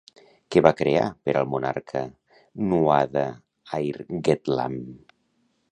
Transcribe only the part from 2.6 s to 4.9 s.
Nuada Airgetlám?